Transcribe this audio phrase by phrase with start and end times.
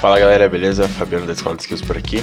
[0.00, 0.88] Fala galera, beleza?
[0.88, 2.22] Fabiano da Escola de Skills por aqui.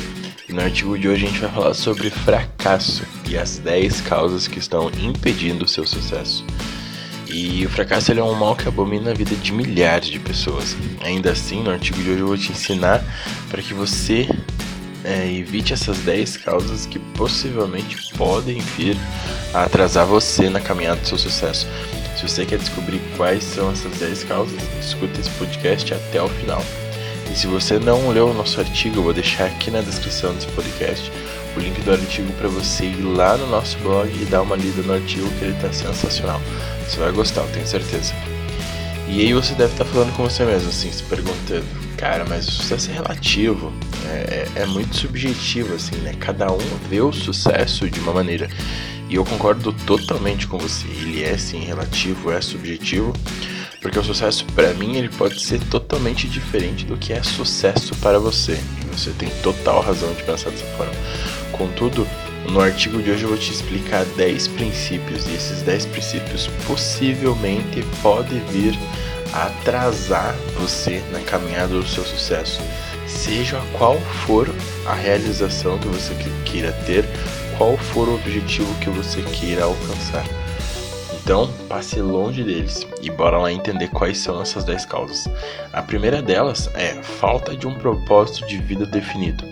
[0.50, 4.58] No artigo de hoje a gente vai falar sobre fracasso e as 10 causas que
[4.58, 6.44] estão impedindo o seu sucesso.
[7.28, 10.76] E o fracasso é um mal que abomina a vida de milhares de pessoas.
[11.04, 13.04] Ainda assim, no artigo de hoje eu vou te ensinar
[13.48, 14.28] para que você
[15.04, 18.98] é, evite essas 10 causas que possivelmente podem vir
[19.54, 21.68] a atrasar você na caminhada do seu sucesso.
[22.16, 26.64] Se você quer descobrir quais são essas 10 causas, escuta esse podcast até o final.
[27.32, 30.48] E se você não leu o nosso artigo, eu vou deixar aqui na descrição desse
[30.48, 31.12] podcast
[31.56, 34.82] o link do artigo para você ir lá no nosso blog e dar uma lida
[34.84, 36.40] no artigo que ele está sensacional.
[36.88, 38.14] Você vai gostar, eu tenho certeza.
[39.10, 41.66] E aí você deve estar tá falando com você mesmo, assim, se perguntando,
[41.98, 43.74] cara, mas o sucesso é relativo,
[44.06, 46.14] é, é, é muito subjetivo, assim, né?
[46.20, 48.50] Cada um vê o sucesso de uma maneira.
[49.10, 50.86] E eu concordo totalmente com você.
[50.88, 53.14] Ele é sim relativo, é subjetivo.
[53.88, 58.20] Porque o sucesso para mim ele pode ser totalmente diferente do que é sucesso para
[58.20, 58.60] você.
[58.92, 60.92] Você tem total razão de pensar dessa forma.
[61.54, 62.06] Contudo,
[62.52, 67.82] no artigo de hoje eu vou te explicar 10 princípios e esses 10 princípios possivelmente
[68.02, 68.78] podem vir
[69.32, 72.60] a atrasar você na caminhada do seu sucesso.
[73.08, 74.54] Seja qual for
[74.86, 77.06] a realização que você queira ter,
[77.58, 80.26] qual for o objetivo que você queira alcançar.
[81.28, 85.28] Então, passe longe deles e bora lá entender quais são essas 10 causas.
[85.74, 89.44] A primeira delas é falta de um propósito de vida definido.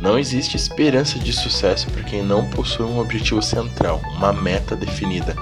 [0.00, 5.36] Não existe esperança de sucesso para quem não possui um objetivo central, uma meta definida.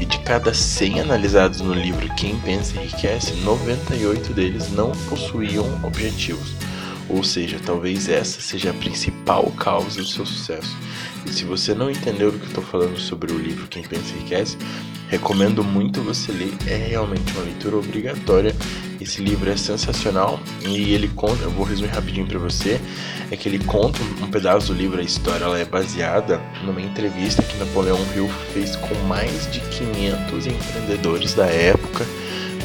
[0.00, 6.54] E de cada 100 analisados no livro Quem Pensa Enriquece, 98 deles não possuíam objetivos.
[7.06, 10.74] Ou seja, talvez essa seja a principal causa do seu sucesso.
[11.26, 14.56] E se você não entendeu do que estou falando sobre o livro Quem Pensa Enriquece,
[15.08, 16.52] recomendo muito você ler.
[16.66, 18.54] É realmente uma leitura obrigatória.
[19.00, 22.80] Esse livro é sensacional e ele conta, eu vou resumir rapidinho para você,
[23.30, 27.40] é que ele conta um pedaço do livro, a história ela é baseada numa entrevista
[27.42, 32.04] que Napoleão Hill fez com mais de 500 empreendedores da época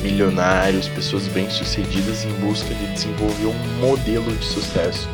[0.04, 5.08] milionários, pessoas bem-sucedidas em busca de desenvolver um modelo de sucesso.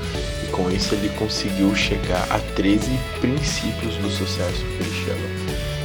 [0.44, 2.90] E com isso ele conseguiu chegar a 13
[3.22, 5.79] princípios do sucesso que ele chama.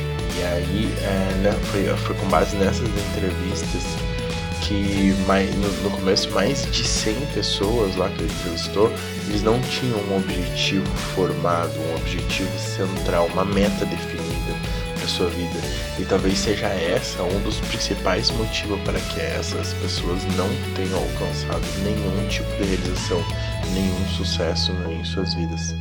[0.44, 3.82] E aí é, né, foi, foi com base nessas entrevistas
[4.60, 8.92] que mais, no, no, começo mais de 100 pessoas lá que ele entrevistou,
[9.26, 14.54] eles não tinham um objetivo formado, um objetivo central, uma meta definida
[14.98, 15.58] para sua vida.
[15.98, 21.64] E talvez seja essa um dos principais motivos para que essas pessoas não tenham alcançado
[21.82, 23.24] nenhum tipo de realização,
[23.72, 25.74] nenhum sucesso em suas vidas.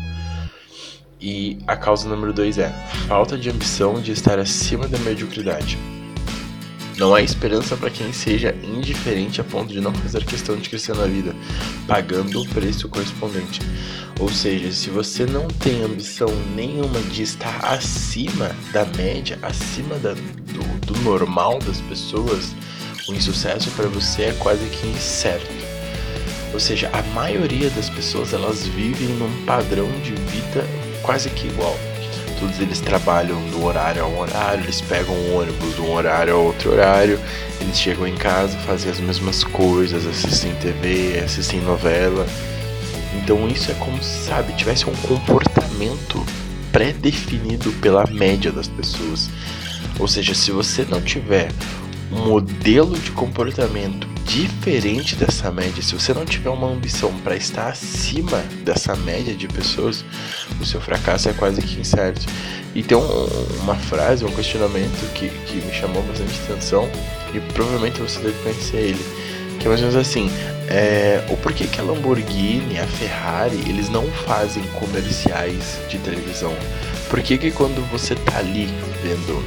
[1.25, 2.69] E a causa número dois é
[3.07, 5.77] falta de ambição de estar acima da mediocridade.
[6.97, 10.93] Não há esperança para quem seja indiferente a ponto de não fazer questão de crescer
[10.93, 11.33] na vida,
[11.87, 13.61] pagando o preço correspondente.
[14.19, 20.11] Ou seja, se você não tem ambição nenhuma de estar acima da média, acima da,
[20.13, 22.53] do, do normal das pessoas,
[23.07, 25.63] o insucesso para você é quase que incerto.
[26.53, 31.77] Ou seja, a maioria das pessoas elas vivem num padrão de vida quase que igual.
[32.39, 36.33] Todos eles trabalham do horário a um horário, eles pegam um ônibus de um horário
[36.33, 37.19] a outro horário,
[37.61, 42.25] eles chegam em casa, fazem as mesmas coisas, assistem TV, assistem novela.
[43.15, 46.25] Então isso é como, sabe, tivesse um comportamento
[46.71, 49.29] pré-definido pela média das pessoas.
[49.99, 51.49] Ou seja, se você não tiver
[52.11, 57.67] um modelo de comportamento diferente dessa média, se você não tiver uma ambição para estar
[57.67, 60.03] acima dessa média de pessoas,
[60.59, 62.25] o seu fracasso é quase que incerto.
[62.73, 63.25] E tem um,
[63.61, 66.89] uma frase, um questionamento que, que me chamou bastante atenção
[67.33, 69.05] e provavelmente você deve conhecer ele,
[69.59, 70.29] que é mais ou menos assim:
[70.69, 76.55] é, o porquê que a Lamborghini, a Ferrari, eles não fazem comerciais de televisão?
[77.13, 78.65] Por que, que quando você tá ali
[79.03, 79.43] vendo,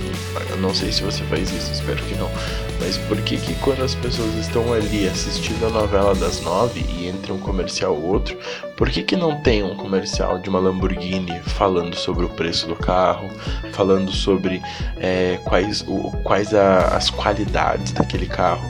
[0.50, 2.30] eu não sei se você faz isso, espero que não,
[2.78, 7.08] mas por que que quando as pessoas estão ali assistindo a novela das nove e
[7.08, 8.38] entre um comercial ou outro,
[8.76, 12.76] por que que não tem um comercial de uma Lamborghini falando sobre o preço do
[12.76, 13.28] carro,
[13.72, 14.62] falando sobre
[14.98, 18.64] é, quais, o, quais a, as qualidades daquele carro?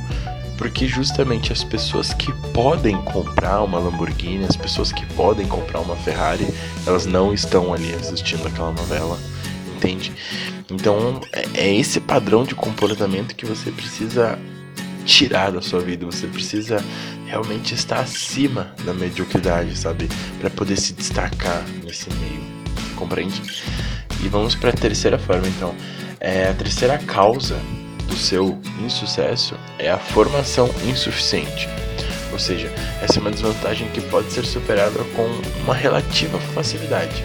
[0.57, 5.97] Porque justamente as pessoas que podem comprar uma Lamborghini, as pessoas que podem comprar uma
[5.97, 6.47] Ferrari,
[6.87, 9.19] elas não estão ali assistindo aquela novela,
[9.77, 10.13] entende?
[10.71, 14.39] Então é, é esse padrão de comportamento que você precisa
[15.05, 16.85] tirar da sua vida, você precisa
[17.27, 20.09] realmente estar acima da mediocridade, sabe?
[20.41, 22.43] Para poder se destacar nesse meio,
[22.97, 23.41] compreende?
[24.23, 25.75] E vamos para a terceira forma então.
[26.19, 27.61] É, a terceira causa
[28.17, 31.69] do seu insucesso é a formação insuficiente.
[32.33, 32.73] Ou seja,
[33.03, 35.27] essa é uma desvantagem que pode ser superada com
[35.63, 37.23] uma relativa facilidade.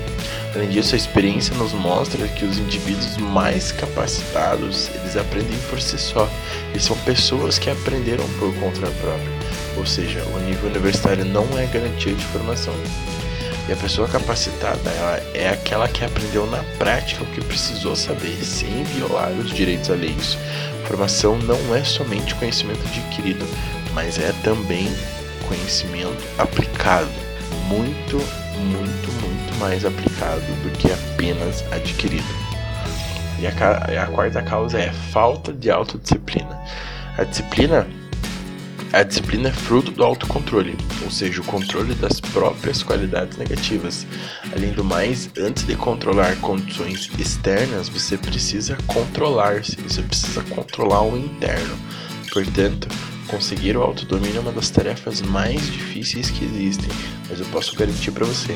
[0.54, 5.98] Além disso, a experiência nos mostra que os indivíduos mais capacitados, eles aprendem por si
[5.98, 6.30] só,
[6.76, 9.32] e são pessoas que aprenderam por conta própria.
[9.78, 12.74] Ou seja, o nível universitário não é garantia de formação.
[13.70, 18.44] E a pessoa capacitada ela é aquela que aprendeu na prática o que precisou saber,
[18.44, 20.38] sem violar os direitos alheios.
[20.92, 23.48] Formação não é somente conhecimento adquirido,
[23.94, 24.90] mas é também
[25.48, 27.08] conhecimento aplicado.
[27.70, 28.18] Muito,
[28.58, 32.28] muito, muito mais aplicado do que apenas adquirido.
[33.40, 36.60] E a, a quarta causa é falta de autodisciplina.
[37.18, 37.88] A disciplina
[38.94, 44.06] a disciplina é fruto do autocontrole, ou seja, o controle das próprias qualidades negativas.
[44.54, 51.18] Além do mais, antes de controlar condições externas, você precisa controlar-se, você precisa controlar o
[51.18, 51.78] interno.
[52.34, 52.90] Portanto,
[53.28, 56.90] conseguir o autodomínio é uma das tarefas mais difíceis que existem,
[57.30, 58.54] mas eu posso garantir para você,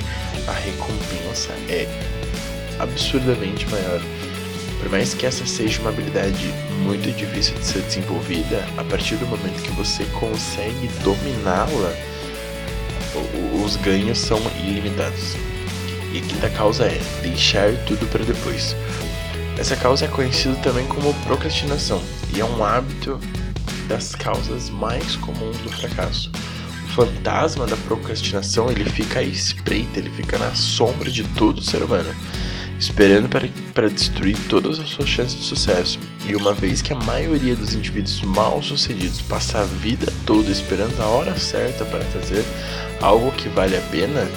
[0.48, 1.88] a recompensa é
[2.80, 4.02] absurdamente maior.
[4.86, 6.54] Por mais que essa seja uma habilidade
[6.84, 11.92] muito difícil de ser desenvolvida, a partir do momento que você consegue dominá-la,
[13.66, 15.36] os ganhos são ilimitados.
[16.14, 18.76] E a quinta causa é deixar tudo para depois.
[19.58, 22.00] Essa causa é conhecida também como procrastinação
[22.32, 23.20] e é um hábito
[23.88, 26.30] das causas mais comuns do fracasso.
[26.86, 31.82] O fantasma da procrastinação ele fica à espreita, ele fica na sombra de todo ser
[31.82, 32.14] humano
[32.80, 36.00] esperando para, para destruir todas as suas chances de sucesso.
[36.27, 41.00] E uma vez que a maioria dos indivíduos mal sucedidos passa a vida toda esperando
[41.01, 42.44] a hora certa para fazer
[43.01, 44.27] algo que vale a pena,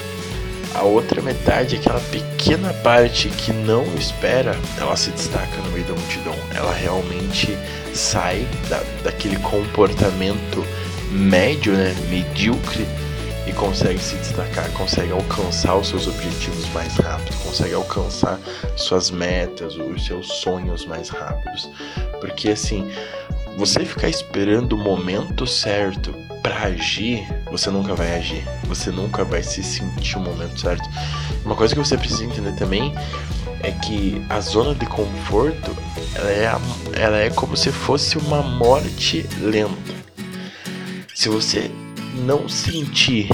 [0.75, 5.95] a outra metade, aquela pequena parte que não espera, ela se destaca no meio da
[5.95, 6.35] multidão.
[6.55, 7.57] Ela realmente
[7.95, 10.65] sai da, daquele comportamento
[11.11, 12.87] médio, né, medíocre
[13.59, 18.39] consegue se destacar, consegue alcançar os seus objetivos mais rápido, consegue alcançar
[18.77, 21.69] suas metas, os seus sonhos mais rápidos.
[22.21, 22.89] Porque assim,
[23.57, 28.45] você ficar esperando o momento certo para agir, você nunca vai agir.
[28.65, 30.89] Você nunca vai se sentir o momento certo.
[31.45, 32.95] Uma coisa que você precisa entender também
[33.61, 35.77] é que a zona de conforto
[36.15, 36.61] ela é, a,
[36.93, 39.99] ela é como se fosse uma morte lenta.
[41.13, 41.69] Se você
[42.19, 43.29] não sentir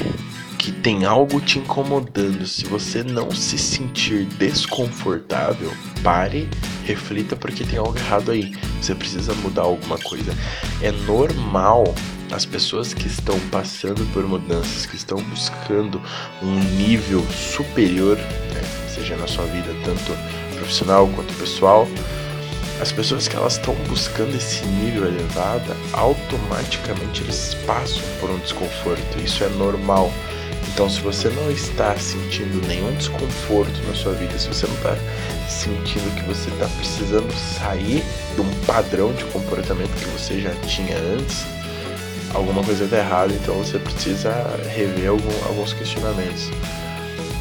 [0.58, 5.70] que tem algo te incomodando, se você não se sentir desconfortável,
[6.02, 6.48] pare,
[6.84, 8.54] reflita porque tem algo errado aí.
[8.81, 10.34] Você precisa mudar alguma coisa.
[10.81, 11.84] É normal
[12.32, 16.00] as pessoas que estão passando por mudanças, que estão buscando
[16.42, 20.12] um nível superior, né, seja na sua vida tanto
[20.56, 21.87] profissional quanto pessoal,
[22.84, 29.19] as pessoas que elas estão buscando esse nível elevado, automaticamente eles passam por um desconforto.
[29.25, 30.12] Isso é normal.
[30.69, 34.96] Então, se você não está sentindo nenhum desconforto na sua vida, se você não está
[35.48, 38.04] sentindo que você está precisando sair
[38.34, 41.42] de um padrão de comportamento que você já tinha antes,
[42.34, 43.32] alguma coisa está errada.
[43.32, 44.30] Então, você precisa
[44.75, 46.50] rever algum, alguns questionamentos.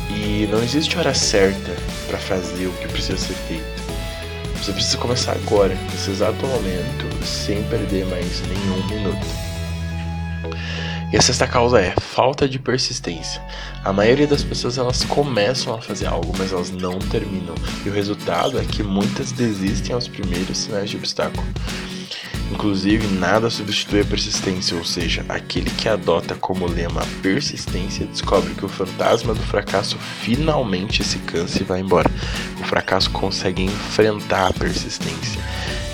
[0.10, 1.76] E não existe hora certa
[2.08, 3.83] para fazer o que precisa ser feito.
[4.64, 9.28] Você precisa começar agora, nesse exato momento, sem perder mais nenhum minuto.
[11.12, 13.42] E a sexta causa é falta de persistência.
[13.84, 17.54] A maioria das pessoas elas começam a fazer algo, mas elas não terminam.
[17.86, 21.46] E o resultado é que muitas desistem aos primeiros sinais de obstáculo.
[22.54, 28.54] Inclusive, nada substitui a persistência, ou seja, aquele que adota como lema a persistência descobre
[28.54, 32.10] que o fantasma do fracasso finalmente se cansa e vai embora.
[32.62, 35.42] O fracasso consegue enfrentar a persistência.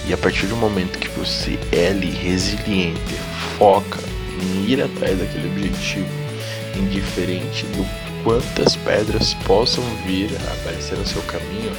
[0.05, 3.15] E a partir do momento que você é ali resiliente,
[3.57, 3.99] foca
[4.41, 6.09] em ir atrás daquele objetivo,
[6.75, 7.85] indiferente do
[8.21, 11.71] quantas pedras possam vir a aparecer no seu caminho,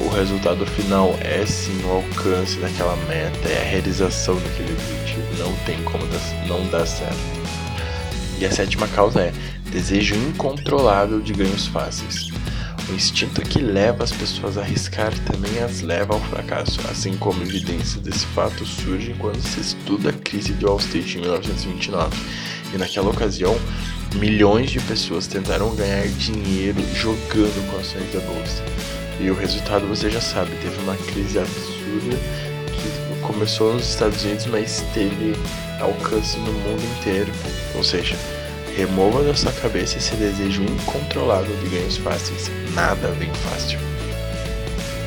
[0.00, 5.24] o resultado final é sim o alcance daquela meta, é a realização daquele objetivo.
[5.38, 6.04] Não tem como
[6.46, 7.16] não dar certo.
[8.38, 9.32] E a sétima causa é
[9.70, 12.28] desejo incontrolável de ganhos fáceis.
[12.88, 17.42] O instinto que leva as pessoas a arriscar também as leva ao fracasso, assim como
[17.42, 22.16] evidências desse fato surgem quando se estuda a crise de Wall Street em 1929.
[22.74, 23.56] E naquela ocasião,
[24.16, 29.03] milhões de pessoas tentaram ganhar dinheiro jogando com ações da bolsa.
[29.20, 32.16] E o resultado você já sabe, teve uma crise absurda
[32.66, 35.34] que começou nos Estados Unidos, mas teve
[35.80, 37.32] alcance no mundo inteiro.
[37.74, 38.16] Ou seja,
[38.76, 42.50] remova da sua cabeça esse desejo incontrolável de ganhos fáceis.
[42.74, 43.78] Nada vem fácil.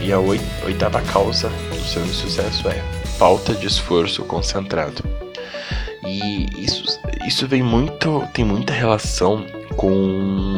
[0.01, 2.81] E a oitava causa do seu insucesso é
[3.17, 5.03] falta de esforço concentrado.
[6.05, 9.45] E isso, isso vem muito, tem muita relação
[9.75, 9.91] com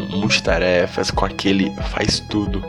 [0.09, 2.63] multitarefas, com aquele faz tudo,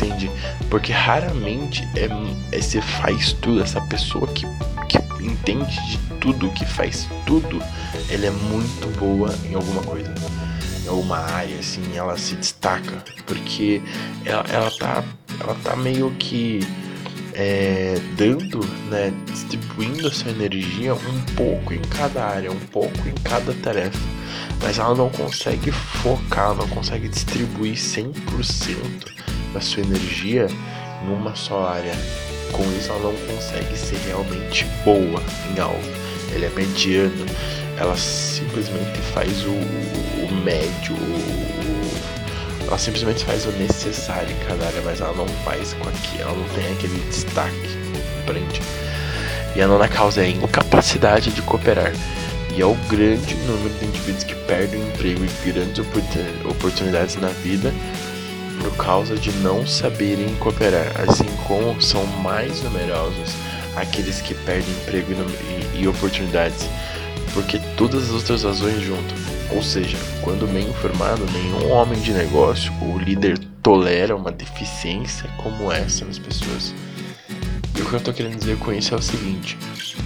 [0.00, 0.30] entende?
[0.70, 2.08] Porque raramente é
[2.56, 4.46] esse faz tudo, essa pessoa que,
[4.88, 7.62] que entende de tudo, que faz tudo,
[8.08, 10.12] ela é muito boa em alguma coisa.
[10.84, 13.04] Em alguma área, assim, ela se destaca.
[13.26, 13.82] Porque
[14.24, 15.04] ela, ela, tá,
[15.40, 16.60] ela tá meio que
[17.34, 23.52] é, dando, né, distribuindo essa energia um pouco em cada área, um pouco em cada
[23.54, 23.98] tarefa,
[24.62, 29.19] mas ela não consegue focar, não consegue distribuir 100%
[29.52, 30.46] da sua energia
[31.04, 31.94] em uma só área.
[32.52, 35.22] Com isso, ela não consegue ser realmente boa
[35.54, 35.80] em algo.
[36.34, 37.26] Ela é mediana,
[37.78, 44.82] ela simplesmente faz o, o médio, o, ela simplesmente faz o necessário em cada área,
[44.84, 47.78] mas ela não faz com aquilo, ela não tem aquele destaque,
[48.18, 48.60] compreende?
[49.56, 51.92] E a nona causa é a incapacidade de cooperar.
[52.54, 55.78] E é o grande número de indivíduos que perdem o emprego e grandes
[56.44, 57.72] oportunidades na vida
[58.60, 63.34] por causa de não saberem cooperar, assim como são mais numerosos
[63.76, 65.12] aqueles que perdem emprego
[65.74, 66.68] e, e oportunidades,
[67.32, 69.16] porque todas as outras razões juntam
[69.52, 75.72] ou seja, quando bem informado, nenhum homem de negócio ou líder tolera uma deficiência como
[75.72, 76.72] essa nas pessoas.
[77.90, 79.58] Que eu estou querendo dizer com isso é o seguinte: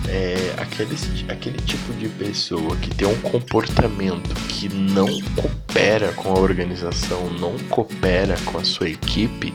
[0.09, 0.97] é aquele,
[1.29, 7.59] aquele tipo de pessoa que tem um comportamento que não coopera com a organização, não
[7.69, 9.53] coopera com a sua equipe,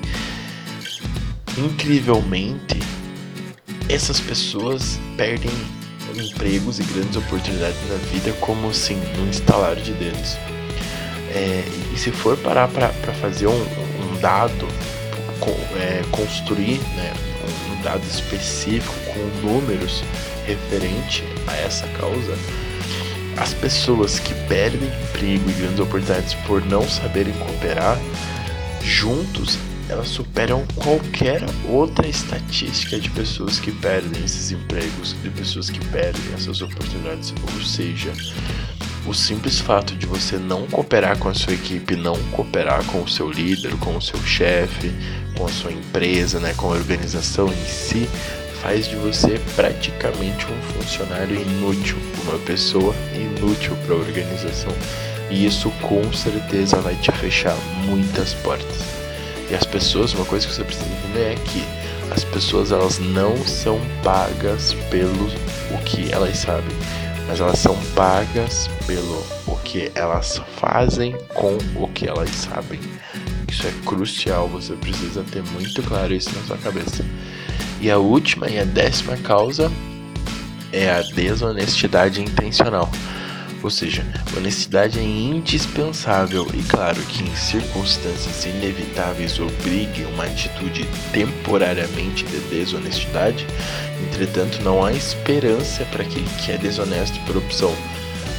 [1.58, 2.80] incrivelmente,
[3.90, 5.50] essas pessoas perdem
[6.16, 10.38] empregos e grandes oportunidades na vida como assim, num instalar de dedos.
[11.34, 14.68] É, e se for parar para fazer um, um dado,
[15.40, 17.29] com, é, construir né, um
[17.84, 20.04] dado específico com números
[20.46, 22.38] referente a essa causa,
[23.38, 27.98] as pessoas que perdem emprego e grandes oportunidades por não saberem cooperar,
[28.84, 29.58] juntos
[29.90, 36.22] elas superam qualquer outra estatística de pessoas que perdem esses empregos, de pessoas que perdem
[36.34, 37.34] essas oportunidades.
[37.56, 38.14] Ou seja,
[39.06, 43.08] o simples fato de você não cooperar com a sua equipe, não cooperar com o
[43.08, 44.92] seu líder, com o seu chefe,
[45.38, 48.10] com a sua empresa, né, com a organização em si,
[48.62, 54.74] faz de você praticamente um funcionário inútil, uma pessoa inútil para a organização.
[55.30, 58.84] E isso com certeza vai te fechar muitas portas.
[59.50, 61.64] E as pessoas, uma coisa que você precisa entender é que
[62.12, 65.28] as pessoas elas não são pagas pelo
[65.72, 66.76] o que elas sabem,
[67.30, 72.80] mas elas são pagas pelo o que elas fazem com o que elas sabem.
[73.48, 77.06] Isso é crucial, você precisa ter muito claro isso na sua cabeça.
[77.80, 79.72] E a última e a décima causa
[80.74, 82.90] é a desonestidade intencional.
[83.62, 84.06] Ou seja,
[84.38, 93.46] honestidade é indispensável e claro que em circunstâncias inevitáveis obrigue uma atitude temporariamente de desonestidade,
[94.08, 97.76] entretanto não há esperança para aquele que é desonesto por opção,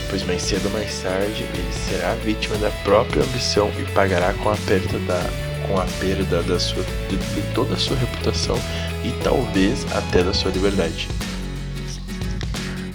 [0.08, 4.48] pois mais cedo ou mais tarde ele será vítima da própria ambição e pagará com
[4.48, 8.58] a perda da com a perda da sua, de, de toda a sua reputação
[9.04, 11.08] e talvez até da sua liberdade.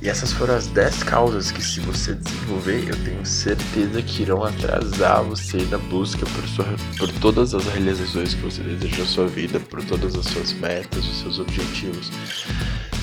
[0.05, 4.43] E essas foram as 10 causas que, se você desenvolver, eu tenho certeza que irão
[4.43, 9.25] atrasar você na busca por, sua, por todas as realizações que você deseja na sua
[9.25, 12.12] vida, por todas as suas metas, os seus objetivos.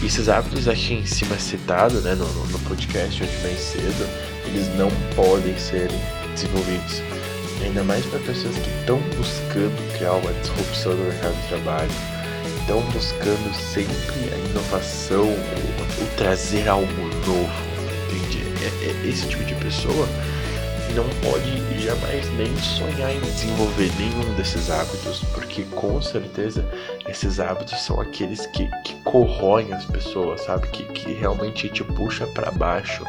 [0.01, 4.09] E esses hábitos aqui em cima citado, né, no, no podcast hoje bem cedo,
[4.47, 5.89] eles não podem ser
[6.33, 7.03] desenvolvidos.
[7.65, 11.91] Ainda mais para pessoas que estão buscando criar uma disrupção no mercado de trabalho
[12.63, 15.27] estão buscando sempre a inovação,
[16.01, 16.87] o, trazer algo
[17.27, 17.51] novo,
[18.07, 18.43] entende?
[18.63, 20.07] É, é, esse tipo de pessoa
[20.95, 26.69] não pode jamais nem sonhar em desenvolver nenhum desses hábitos, porque com certeza
[27.09, 30.69] esses hábitos são aqueles que, que corroem as pessoas, sabe?
[30.69, 33.05] Que, que realmente te puxa para baixo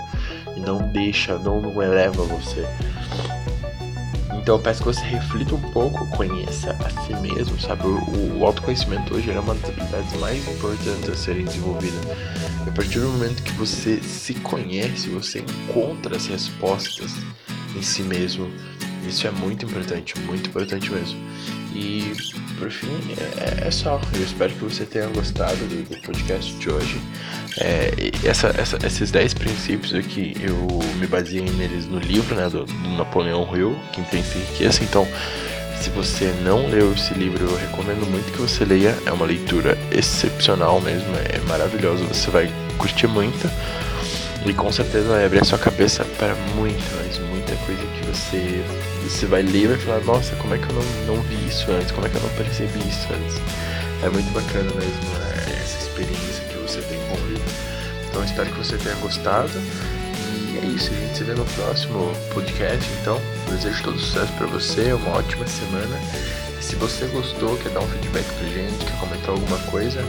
[0.55, 2.65] e não deixa, não, não eleva você.
[4.43, 7.88] Então eu peço que você reflita um pouco, conheça a si mesmo, sabe?
[7.88, 12.01] O, o autoconhecimento hoje é uma das habilidades mais importantes a serem desenvolvidas.
[12.67, 17.13] A partir do momento que você se conhece, você encontra as respostas
[17.73, 18.51] em si mesmo.
[19.07, 21.17] Isso é muito importante, muito importante mesmo.
[21.73, 22.12] E
[22.53, 22.98] por fim,
[23.38, 24.00] é, é só.
[24.13, 27.01] Eu espero que você tenha gostado do, do podcast de hoje.
[27.60, 27.91] É,
[28.24, 32.89] essa, essa, esses 10 princípios aqui, eu me baseei neles no livro né, do, do
[32.98, 34.83] Napoleão Hill, Quem Pensa Enriqueça.
[34.83, 35.07] Então,
[35.81, 38.98] se você não leu esse livro, eu recomendo muito que você leia.
[39.05, 43.50] É uma leitura excepcional mesmo, é maravilhosa, você vai curtir muito.
[44.45, 47.17] E com certeza vai abrir a sua cabeça para muita, mas
[47.53, 48.63] muita coisa que você,
[49.03, 51.72] você vai ler e vai falar, nossa, como é que eu não, não vi isso
[51.72, 51.91] antes?
[51.91, 53.36] Como é que eu não percebi isso antes?
[54.03, 57.33] É muito bacana mesmo né, essa experiência que você tem com o.
[58.10, 59.51] Então espero que você tenha gostado.
[59.53, 62.89] E é isso, a gente se vê no próximo podcast.
[63.01, 63.19] Então,
[63.50, 65.98] desejo todo sucesso para você, uma ótima semana.
[66.60, 70.00] E se você gostou, quer dar um feedback pra gente, quer comentar alguma coisa,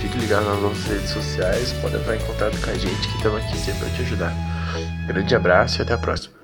[0.00, 3.42] fique ligado nas nossas redes sociais, pode entrar em contato com a gente que estamos
[3.42, 4.34] aqui sempre para te ajudar.
[5.06, 6.41] Grande abraço e até a próxima.